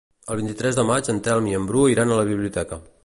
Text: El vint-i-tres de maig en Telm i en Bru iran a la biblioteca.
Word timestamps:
El 0.35 0.37
vint-i-tres 0.37 0.79
de 0.79 0.85
maig 0.91 1.11
en 1.13 1.21
Telm 1.27 1.49
i 1.51 1.53
en 1.59 1.67
Bru 1.73 1.85
iran 1.97 2.15
a 2.15 2.19
la 2.21 2.25
biblioteca. 2.31 2.81